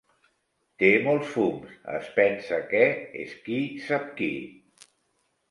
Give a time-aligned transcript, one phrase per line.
[0.83, 2.81] Té molts fums: es pensa que
[3.27, 3.61] és qui
[3.93, 4.33] sap qui.